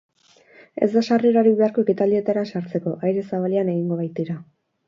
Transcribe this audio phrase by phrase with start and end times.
[0.85, 4.43] Ez da sarrerarik beharko ekitaldietara sartzeko, aire zabalean egingo baitira.